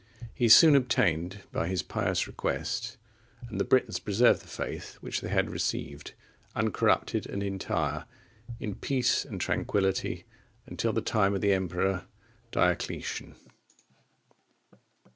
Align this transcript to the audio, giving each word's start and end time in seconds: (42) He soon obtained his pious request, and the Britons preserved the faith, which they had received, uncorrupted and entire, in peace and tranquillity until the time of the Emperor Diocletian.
(42) 0.21 0.29
He 0.33 0.49
soon 0.49 0.75
obtained 0.75 1.43
his 1.53 1.83
pious 1.83 2.25
request, 2.25 2.97
and 3.47 3.59
the 3.59 3.63
Britons 3.63 3.99
preserved 3.99 4.41
the 4.41 4.47
faith, 4.47 4.95
which 4.95 5.21
they 5.21 5.27
had 5.29 5.51
received, 5.51 6.13
uncorrupted 6.55 7.27
and 7.27 7.43
entire, 7.43 8.05
in 8.59 8.73
peace 8.73 9.23
and 9.23 9.39
tranquillity 9.39 10.25
until 10.65 10.91
the 10.91 11.01
time 11.01 11.35
of 11.35 11.41
the 11.41 11.53
Emperor 11.53 12.07
Diocletian. 12.49 13.35